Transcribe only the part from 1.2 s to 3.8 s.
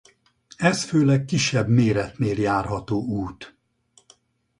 kisebb méretnél járható út.